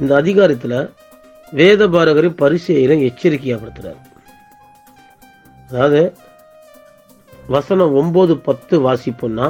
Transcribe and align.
இந்த 0.00 0.12
அதிகாரத்தில் 0.22 0.78
வேத 1.58 1.82
பாரகரை 1.94 2.30
பரிசெயரை 2.40 2.96
எச்சரிக்கையாப்படுத்துறார். 3.08 4.00
அதாவது 5.68 6.00
வசனம் 7.54 7.92
ஒம்பது 8.00 8.34
பத்து 8.48 8.74
வாசிப்போம்னா 8.86 9.46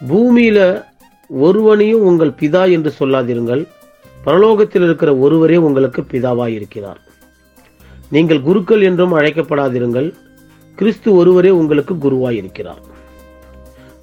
பூமியில 0.00 0.58
ஒருவனையும் 1.30 2.04
உங்கள் 2.08 2.36
பிதா 2.40 2.62
என்று 2.76 2.90
சொல்லாதிருங்கள். 3.00 3.62
பரலோகத்தில் 4.26 4.84
இருக்கிற 4.86 5.10
ஒருவரே 5.24 5.56
உங்களுக்கு 5.66 6.00
பிதாவாய் 6.12 6.54
இருக்கிறார் 6.58 7.00
நீங்கள் 8.14 8.44
குருக்கள் 8.48 8.82
என்றும் 8.88 9.16
அழைக்கப்படாதிருங்கள். 9.18 10.08
கிறிஸ்து 10.78 11.08
ஒருவரே 11.20 11.50
உங்களுக்கு 11.60 11.94
குருவாய் 12.04 12.38
இருக்கிறார் 12.40 12.82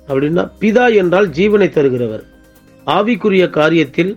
அப்படின்னா 0.08 0.44
பிதா 0.62 0.86
என்றால் 1.02 1.28
ஜீவனை 1.38 1.68
தருகிறவர். 1.78 2.24
ஆவிக்குரிய 2.88 3.44
காரியத்தில் 3.60 4.12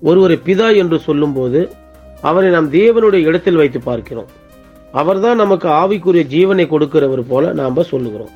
ஒருவரை 0.00 0.40
பிதா 0.44 0.76
என்று 0.76 0.98
சொல்லும்போது 0.98 1.70
அவரை 2.20 2.50
நாம் 2.50 2.72
தேவனுடைய 2.72 3.22
இடத்தில் 3.22 3.56
வைத்து 3.56 3.80
பார்க்கிறோம். 3.80 4.26
அவர்தான் 4.92 5.36
நமக்கு 5.36 5.68
ஆவிக்குரிய 5.68 6.24
ஜீவனை 6.34 6.66
கொடுக்கிறவர் 6.68 7.22
போல 7.28 7.52
நாம் 7.52 7.82
சொல்லுகிறோம். 7.82 8.30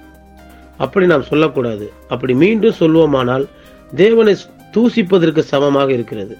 அப்படி 0.79 1.07
நாம் 1.07 1.23
சொல்லக்கூடாது. 1.23 1.93
அப்படி 2.09 2.35
மீண்டும் 2.35 2.79
சொல்வோமானால் 2.79 3.47
தேவனை 3.95 4.37
தூசிப்பதற்கு 4.77 5.39
சமமாக 5.39 5.93
இருக்கிறது. 5.93 6.37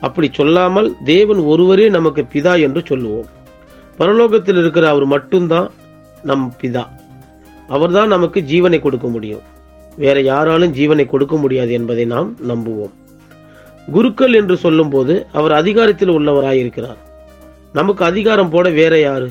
அப்படி 0.00 0.28
சொல்லாமல் 0.32 0.96
தேவன் 1.04 1.38
ஒருவரே 1.38 1.88
நமக்கு 1.88 2.26
பிதா 2.34 2.60
என்று 2.60 2.82
சொல்லுவோம். 2.84 3.26
பரலோகத்தில் 3.98 4.58
இருக்கிற 4.58 4.88
அவர் 4.88 5.04
மட்டும்தான் 5.04 5.70
நம் 6.22 6.54
பிதா. 6.62 6.86
அவர்தான் 7.68 8.08
நமக்கு 8.08 8.40
ஜீவனை 8.40 8.80
கொடுக்க 8.80 9.08
முடியும். 9.08 9.40
வேற 9.96 10.20
யாராலும் 10.20 10.74
ஜீவனை 10.74 11.06
கொடுக்க 11.06 11.36
முடியாது 11.36 11.72
என்பதை 11.72 12.04
நாம் 12.04 12.36
நம்புவோம். 12.48 12.94
குருக்கள் 13.94 14.32
என்று 14.32 14.56
சொல்லும்போது 14.56 15.14
அவர் 15.32 15.52
அதிகாரத்தில் 15.52 16.12
உள்ளவராயிருக்கிறார். 16.16 17.00
நமக்கு 17.72 18.02
அதிகாரம் 18.04 18.50
போட 18.50 18.66
வேற 18.80 18.94
யாரு? 19.00 19.28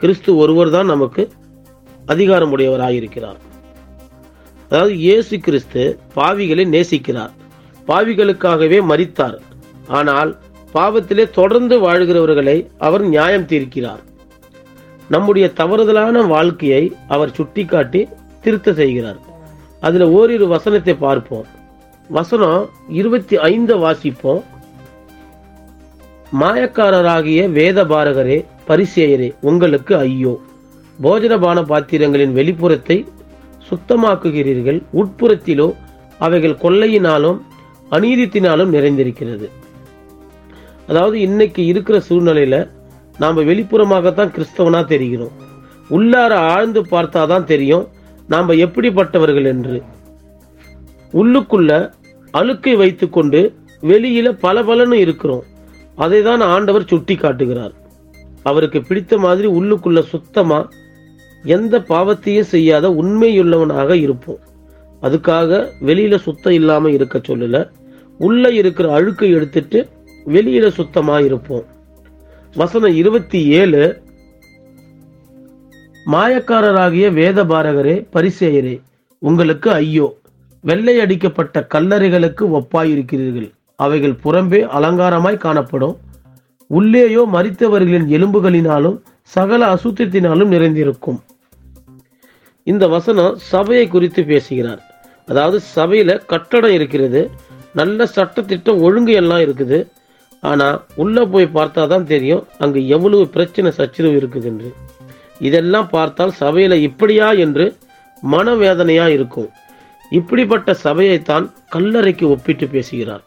கிறிஸ்து 0.00 0.30
ஒருவர் 0.36 0.70
தான் 0.70 0.90
நமக்கு 0.94 1.22
அதிகாரம் 2.06 2.52
உடையவராயிருக்கிறார் 2.56 3.40
அதாவது 4.70 4.94
இயேசு 5.06 5.34
கிறிஸ்து 5.38 5.82
பாவிகளை 6.16 6.64
நேசிக்கிறார். 6.74 7.32
பாவிகளுக்காகவே 7.88 8.78
மறித்தார் 8.90 9.38
ஆனால் 9.98 10.30
பாவத்திலே 10.74 11.24
தொடர்ந்து 11.30 11.76
வாழ்கிறவர்களை 11.86 12.56
அவர் 12.78 13.04
நியாயம் 13.14 13.48
தீர்க்கிறார். 13.52 14.02
நம்முடைய 15.08 15.46
தவறுதலான 15.60 16.26
வாழ்க்கையை 16.34 16.84
அவர் 17.14 17.34
சுட்டிக்காட்டி 17.38 18.02
திருத்த 18.44 18.72
செய்கிறார். 18.72 19.20
அதில் 19.86 20.06
ஓரிரு 20.18 20.46
வசனத்தை 20.46 20.94
பார்ப்போம். 21.06 21.48
வசனம் 22.10 22.68
இருபத்தி 22.88 23.36
ஐந்து 23.38 23.76
வாசிப்போம். 23.78 24.42
மாயக்காரராகிய 26.40 27.52
வேத 27.52 27.84
பாரகரே 27.84 28.44
பரிசேயரே 28.68 29.34
உங்களுக்கு 29.40 29.96
ஐயோ. 29.96 30.40
போஜனபான 31.02 31.62
பாத்திரங்களின் 31.62 32.34
வெளிப்புறத்தை 32.36 33.06
சுத்தமாக்குகிறீர்கள். 33.68 34.82
உட்புறத்திலோ 34.94 35.74
அவைகள் 36.18 36.58
கொள்ளையினாலும் 36.62 37.40
அநீதித்தினாலும் 37.90 38.72
நிறைந்திருக்கிறது. 38.72 39.48
அதாவது 40.88 41.20
இன்னைக்கு 41.20 41.64
இருக்கிற 41.64 42.02
சூழ்நிலையில 42.08 42.70
நாம் 43.18 43.36
வெளிப்புறமாகத்தான் 43.36 44.34
கிறிஸ்தவனா 44.36 44.82
தெரிகிறோம். 44.92 45.36
உள்ளார 45.90 46.32
ஆழ்ந்து 46.32 46.82
பார்த்தாதான் 46.82 47.44
தெரியும். 47.44 47.88
நாம் 48.28 48.48
எப்படிப்பட்டவர்கள் 48.48 49.44
என்று. 49.44 49.82
உள்ளுக்குள்ள 51.12 51.98
அழுக்கை 52.30 52.76
வைத்துக்கொண்டு 52.76 53.54
வெளியில 53.82 54.38
பல 54.38 54.96
இருக்கிறோம். 54.96 55.42
அதை 55.96 56.22
தான் 56.22 56.40
ஆண்டவர் 56.40 56.86
சுட்டி 56.86 57.14
காட்டுகிறார் 57.14 57.72
அவருக்கு 58.42 58.82
பிடித்த 58.82 59.18
மாதிரி 59.18 59.48
உள்ளுக்குள்ள 59.48 60.00
சுத்தமா 60.00 60.68
எந்த 61.44 61.78
பாவத்தையும் 61.78 62.50
செய்யாத 62.54 62.88
உண்மையுள்ளவனாக 62.88 63.92
இருப்போம். 63.94 64.38
அதுக்காக 65.02 65.68
வெளியில 65.80 66.16
சுத்தம் 66.16 66.52
இல்லாம 66.52 66.90
இருக்க 66.90 67.18
சொல்லல. 67.18 67.70
உள்ள 68.18 68.48
இருக்கிற 68.50 68.92
அழுக்கை 68.92 69.30
எடுத்துட்டு 69.30 69.88
வெளியில 70.26 70.68
சுத்தமா 70.68 71.18
இருப்போம். 71.18 71.64
வசனம் 72.54 72.94
இருபத்தி 72.94 73.46
ஏழு 73.46 74.02
மாயக்காரராகிய 76.06 77.12
வேத 77.12 77.44
பாரகரே 77.44 78.06
பரிசேயரே 78.12 78.80
உங்களுக்கு 79.18 79.70
ஐயோ. 79.70 80.19
வெள்ளை 80.68 80.94
அடிக்கப்பட்ட 81.00 81.56
கல்லறைகளுக்கு 81.74 82.44
ஒப்பாயிருக்கிறீர்கள். 82.58 83.48
அவைகள் 83.84 84.16
புறம்பே 84.24 84.60
அலங்காரமாய் 84.78 85.44
காணப்படும். 85.44 85.94
உள்ளேயோ 86.70 87.22
மரித்தவர்களின் 87.34 88.06
எலும்புகளினாலும் 88.16 88.98
சகல 89.36 89.62
அசுத்தத்தினாலும் 89.74 90.52
நிறைந்திருக்கும். 90.54 91.20
இந்த 92.66 92.84
வசனம் 92.94 93.38
சபையை 93.52 93.86
குறித்து 93.94 94.22
பேசுகிறார். 94.32 94.82
அதாவது 95.28 95.58
சபையில 95.76 96.10
கட்டடம் 96.32 96.74
இருக்கிறது. 96.78 97.22
நல்ல 97.80 98.06
சட்டத்திட்டம் 98.16 98.82
ஒழுங்கு 98.86 99.12
எல்லாம் 99.22 99.42
இருக்குது. 99.46 99.78
ஆனா 100.50 100.68
உள்ள 101.02 101.24
போய் 101.32 101.54
பார்த்தா 101.56 101.82
தான் 101.92 102.06
தெரியும் 102.12 102.44
அங்கு 102.64 102.80
எவ்வளவு 102.94 103.24
பிரச்சனை 103.34 103.70
சச்சரவு 103.78 104.18
இருக்குது 104.20 104.48
என்று 104.50 104.70
இதெல்லாம் 105.48 105.88
பார்த்தால் 105.96 106.32
சபையில 106.40 106.74
இப்படியா 106.88 107.28
என்று 107.44 107.66
மனவேதனையா 108.22 109.08
இருக்கும். 109.16 109.50
இப்படிப்பட்ட 110.10 110.76
சபையைத்தான் 110.84 111.44
கல்லறைக்கு 111.74 112.24
ஒப்பிட்டு 112.28 112.66
பேசுகிறார். 112.66 113.24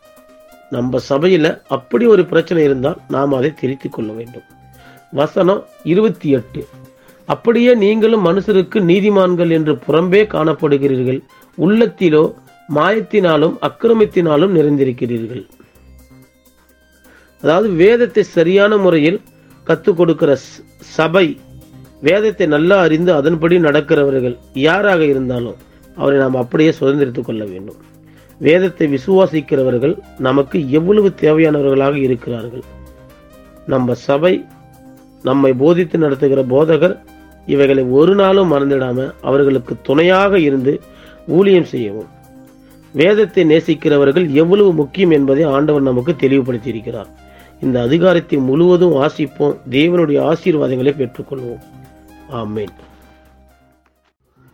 நம்ம 0.69 0.99
சபையில 1.09 1.47
அப்படி 1.67 2.05
ஒரு 2.05 2.25
பிரச்சனை 2.25 2.63
இருந்தால் 2.63 2.99
நாம் 3.07 3.33
அதை 3.33 3.53
திரித்து 3.53 3.89
கொள்ள 3.89 4.11
வேண்டும். 4.11 4.45
வசனம் 5.11 5.61
இருபத்தி 5.83 6.29
எட்டு. 6.29 6.61
அப்படியே 7.25 7.75
நீங்களும் 7.75 8.25
மனுஷருக்கு 8.25 8.79
நீதிமான்கள் 8.91 9.51
என்று 9.51 9.73
புறம்பே 9.87 10.21
காணப்படுகிறீர்கள். 10.35 11.19
உள்ளத்திலோ 11.57 12.23
மாயத்தினாலும் 12.75 13.55
அக்கிரமத்தினாலும் 13.67 14.55
நிறைந்திருக்கிறீர்கள். 14.57 15.43
அதாவது 17.43 17.69
வேதத்தை 17.69 18.23
சரியான 18.23 18.77
முறையில் 18.77 19.21
கற்றுக் 19.63 19.97
கொடுக்கிற 19.97 20.31
சபை 20.77 21.39
வேதத்தை 22.01 22.45
நல்லா 22.47 22.77
அறிந்து 22.81 23.13
அதன்படி 23.13 23.57
நடக்கிறவர்கள் 23.59 24.37
யாராக 24.53 25.01
இருந்தாலும் 25.05 25.59
அவரை 25.95 26.19
நாம் 26.19 26.35
அப்படியே 26.35 26.73
சுதந்திரித்துக் 26.79 27.25
கொள்ள 27.25 27.45
வேண்டும். 27.45 27.75
வேதத்தை 28.39 28.87
விசுவாசிக்கிறவர்கள் 28.87 29.99
நமக்கு 30.17 30.71
எவ்வளவு 30.71 31.13
தேவையானவர்களாக 31.21 31.95
இருக்கிறார்கள். 31.95 32.63
நம்ம 33.67 33.93
சபை 33.93 34.45
நம்மை 35.23 35.53
போதித்து 35.53 35.97
நடத்துகிற 35.97 36.43
போதகர் 36.43 36.95
இவைகளை 37.45 37.83
ஒரு 37.83 38.15
நாளும் 38.15 38.51
மறந்துடாம 38.51 39.13
அவர்களுக்கு 39.21 39.75
துணையாக 39.81 40.39
இருந்து 40.39 40.81
ஊழியம் 41.27 41.63
செய்யவும். 41.63 42.09
வேதத்தை 42.91 43.43
நேசிக்கிறவர்கள் 43.43 44.29
எவ்வளவு 44.29 44.73
முக்கியம் 44.73 45.09
என்பதை 45.09 45.43
ஆண்டவர் 45.43 45.81
நமக்கு 45.81 46.15
தெளிவுபடுத்தி 46.15 46.69
இருக்கிறார் 46.69 47.07
இந்த 47.61 47.81
அதிகாரத்தை 47.81 48.39
முழுவதும் 48.39 48.95
வாசிப்போம். 48.95 49.55
தேவனுடைய 49.69 50.19
ஆசீர்வாதங்களை 50.31 50.93
பெற்றுக்கொள்வோம். 51.01 51.61
ஆமேன். 52.31 52.73